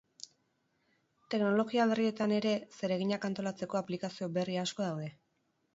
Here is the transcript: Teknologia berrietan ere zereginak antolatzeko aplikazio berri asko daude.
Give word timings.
Teknologia 1.33 1.85
berrietan 1.91 2.33
ere 2.41 2.55
zereginak 2.81 3.29
antolatzeko 3.31 3.83
aplikazio 3.83 4.35
berri 4.41 4.63
asko 4.65 4.91
daude. 4.91 5.15